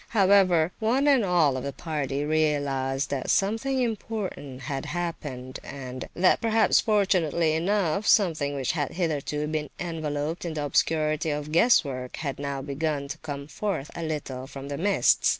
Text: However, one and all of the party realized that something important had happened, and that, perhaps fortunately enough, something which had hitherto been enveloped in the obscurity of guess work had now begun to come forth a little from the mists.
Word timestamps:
However, 0.17 0.71
one 0.79 1.07
and 1.07 1.23
all 1.23 1.57
of 1.57 1.63
the 1.63 1.71
party 1.71 2.23
realized 2.25 3.11
that 3.11 3.29
something 3.29 3.79
important 3.83 4.61
had 4.61 4.87
happened, 4.87 5.59
and 5.63 6.09
that, 6.15 6.41
perhaps 6.41 6.79
fortunately 6.81 7.53
enough, 7.53 8.07
something 8.07 8.55
which 8.55 8.71
had 8.71 8.93
hitherto 8.93 9.45
been 9.45 9.69
enveloped 9.79 10.43
in 10.43 10.55
the 10.55 10.65
obscurity 10.65 11.29
of 11.29 11.51
guess 11.51 11.83
work 11.85 12.15
had 12.15 12.39
now 12.39 12.63
begun 12.63 13.07
to 13.09 13.19
come 13.19 13.45
forth 13.45 13.91
a 13.93 14.01
little 14.01 14.47
from 14.47 14.69
the 14.69 14.77
mists. 14.79 15.29